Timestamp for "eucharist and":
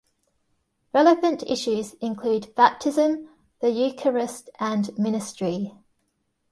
3.69-4.97